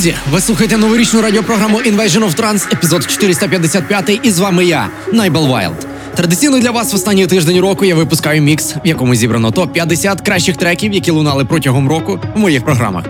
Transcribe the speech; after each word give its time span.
Друзі! 0.00 0.16
Ви 0.32 0.40
слухаєте 0.40 0.76
новорічну 0.76 1.22
радіопрограму 1.22 1.78
Invasion 1.78 2.24
of 2.24 2.36
Trance, 2.36 2.72
епізод 2.72 3.06
455, 3.10 4.20
і 4.22 4.30
з 4.30 4.38
вами 4.38 4.64
я, 4.64 4.88
Niblewild. 5.12 5.86
Традиційно 6.14 6.58
для 6.58 6.70
вас 6.70 6.92
в 6.92 6.96
останній 6.96 7.26
тиждень 7.26 7.60
року 7.60 7.84
я 7.84 7.94
випускаю 7.94 8.42
мікс, 8.42 8.74
в 8.84 8.86
якому 8.86 9.14
зібрано 9.14 9.50
топ 9.50 9.72
50 9.72 10.20
кращих 10.20 10.56
треків, 10.56 10.92
які 10.92 11.10
лунали 11.10 11.44
протягом 11.44 11.88
року 11.88 12.20
в 12.36 12.38
моїх 12.38 12.64
програмах. 12.64 13.04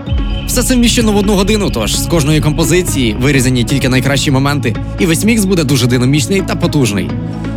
Все 0.47 0.63
це 0.63 0.75
вміщено 0.75 1.13
в 1.13 1.17
одну 1.17 1.35
годину, 1.35 1.71
тож 1.71 1.97
з 1.97 2.07
кожної 2.07 2.41
композиції 2.41 3.17
вирізані 3.21 3.65
тільки 3.65 3.89
найкращі 3.89 4.31
моменти, 4.31 4.77
і 4.99 5.07
весь 5.07 5.25
мікс 5.25 5.45
буде 5.45 5.65
дуже 5.65 5.87
динамічний 5.87 6.43
та 6.43 6.57
потужний. 6.57 7.11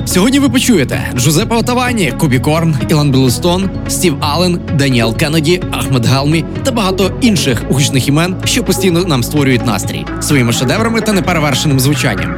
Сьогодні 0.05 0.39
ви 0.39 0.49
почуєте 0.49 1.12
Джузеппе 1.16 1.55
Оттавіані, 1.55 2.13
Cubicore, 2.20 2.75
Ілан 2.89 3.12
Блюстоун, 3.12 3.70
Стів 3.88 4.16
Аллен, 4.20 4.59
Даніел 4.73 5.17
Кеннеді, 5.17 5.62
Ахмед 5.71 6.05
Хелмі 6.05 6.45
та 6.63 6.71
багато 6.71 7.12
інших 7.21 7.63
гучних 7.70 8.07
імен, 8.07 8.35
що 8.45 8.63
постійно 8.63 9.03
нам 9.03 9.23
створюють 9.23 9.66
настрій 9.66 10.05
своїми 10.21 10.54
шедеврами 10.54 11.01
та 11.01 11.13
неперевершеним 11.13 11.79
звучанням. 11.79 12.35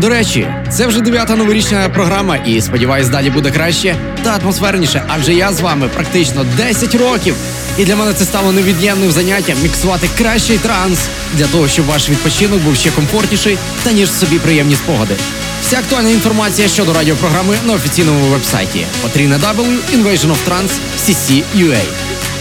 До 0.00 0.08
речі, 0.08 0.46
це 0.70 0.86
вже 0.86 1.00
дев'ята 1.00 1.36
новорічна 1.36 1.88
програма, 1.88 2.36
і 2.36 2.60
сподіваюсь, 2.60 3.08
далі 3.08 3.30
буде 3.30 3.50
краще 3.50 3.94
та 4.22 4.38
атмосферніше, 4.42 5.02
адже 5.08 5.34
я 5.34 5.52
з 5.52 5.60
вами 5.60 5.88
практично 5.94 6.44
10 6.56 6.94
років. 6.94 7.34
І 7.78 7.84
для 7.84 7.96
мене 7.96 8.12
це 8.12 8.24
стало 8.24 8.52
невід'ємним 8.52 9.12
заняттям 9.12 9.56
міксувати 9.62 10.08
кращий 10.18 10.58
транс 10.58 10.98
для 11.34 11.46
того, 11.46 11.68
щоб 11.68 11.86
ваш 11.86 12.10
відпочинок 12.10 12.62
був 12.62 12.76
ще 12.76 12.90
комфортніший 12.90 13.58
та 13.82 13.92
ніж 13.92 14.10
собі 14.10 14.38
приємні 14.38 14.76
спогади. 14.76 15.14
Вся 15.62 15.78
актуальна 15.78 16.10
інформація 16.10 16.68
щодо 16.68 16.92
радіопрограми 16.92 17.56
на 17.66 17.72
офіційному 17.72 18.26
вебсайті 18.26 18.86
www.invasionoftrance.cc.ua. 19.16 21.80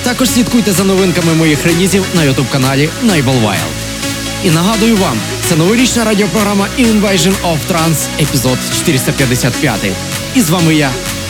Також 0.03 0.29
слідкуйте 0.29 0.71
за 0.71 0.83
новинками 0.83 1.33
моїх 1.33 1.65
релізів 1.65 2.05
на 2.15 2.23
ютуб 2.23 2.49
каналі 2.49 2.89
Naibal 3.05 3.45
Wild. 3.45 3.55
І 4.43 4.49
нагадую 4.49 4.97
вам, 4.97 5.17
це 5.45 5.55
новорічна 5.55 6.03
радіопрограма 6.03 6.67
Invasion 6.79 7.33
of 7.43 7.57
Trance, 7.71 8.07
епізод 8.21 8.57
455. 8.77 9.75
І 10.35 10.41
з 10.41 10.49
вами 10.49 10.75
я, 10.75 10.89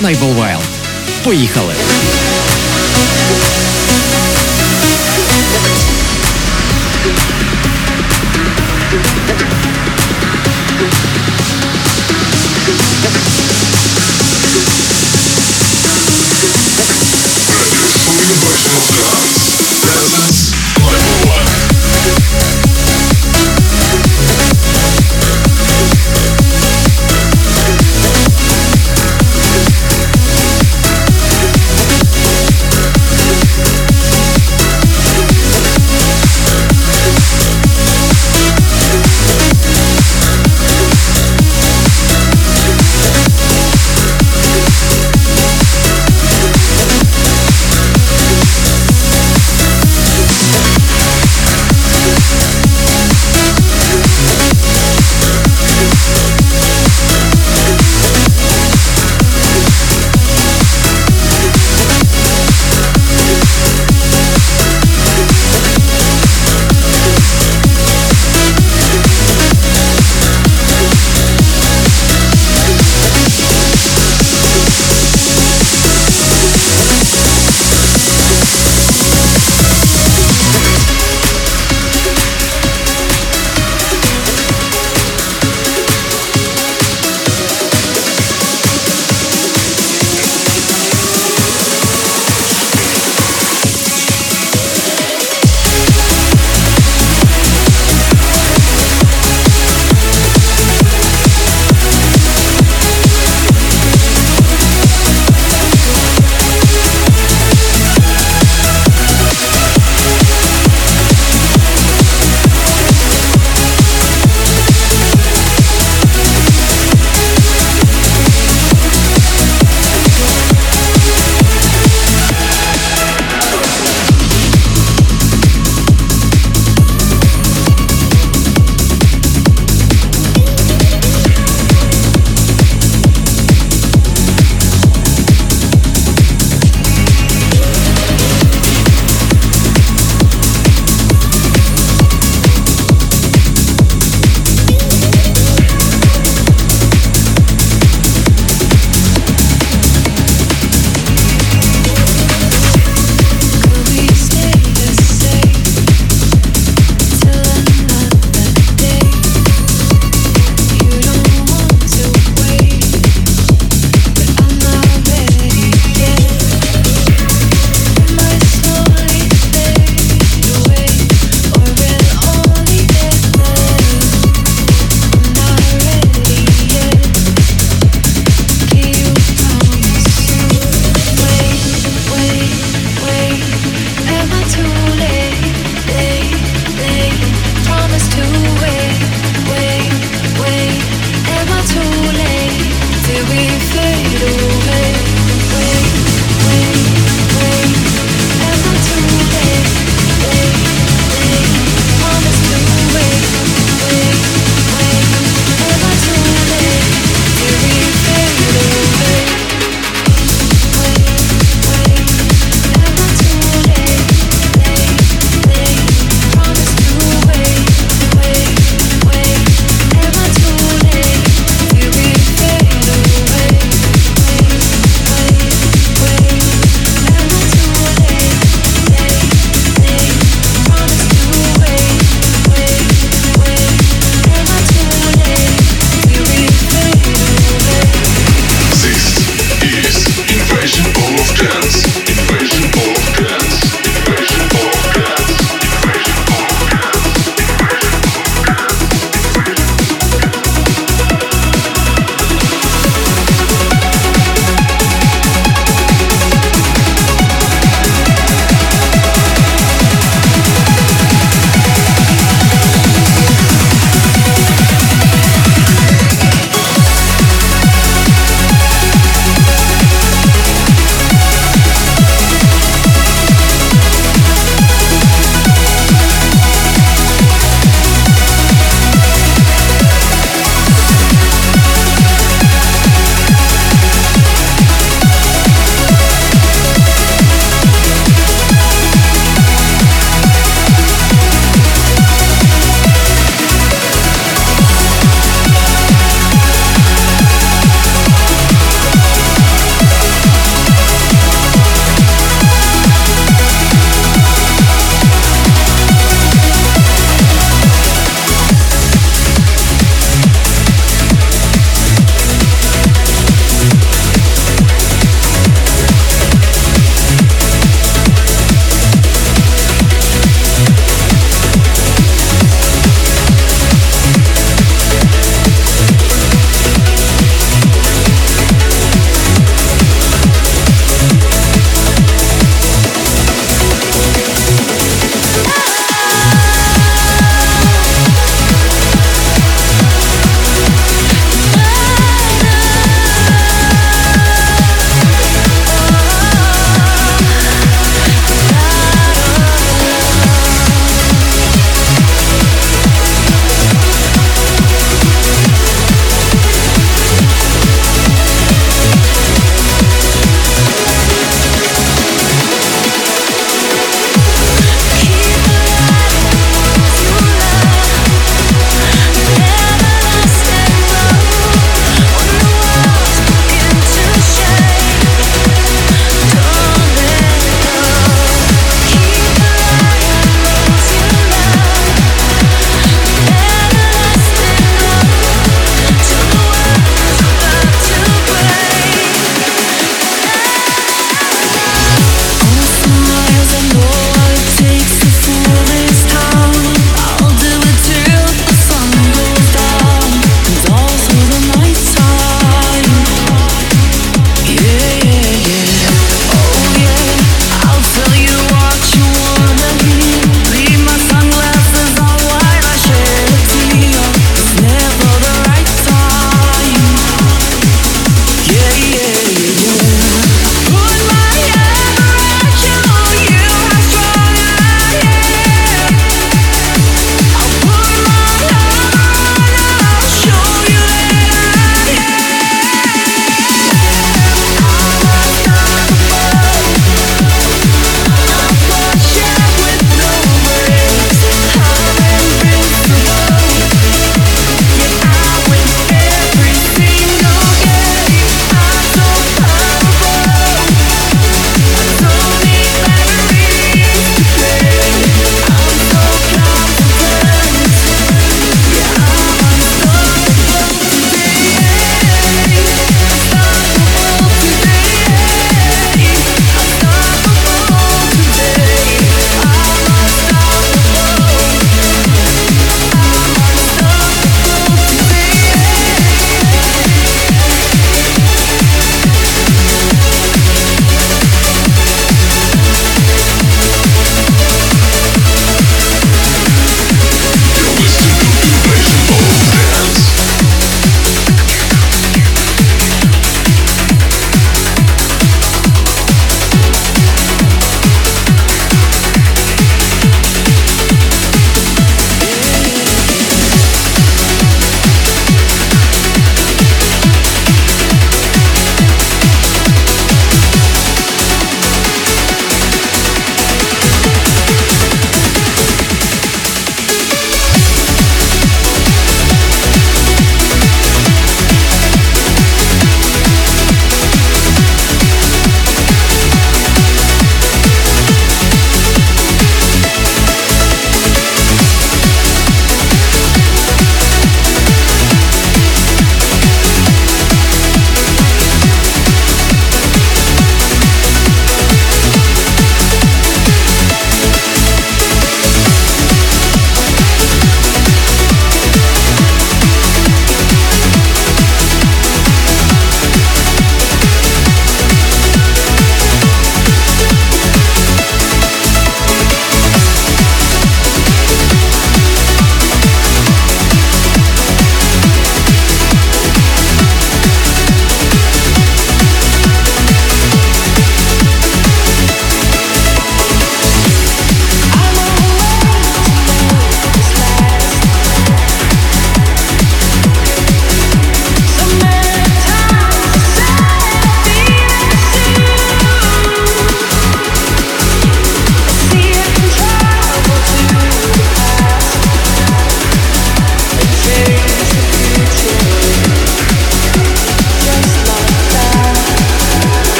Найбол 0.00 0.30
Wild. 0.30 0.60
Поїхали! 1.24 1.74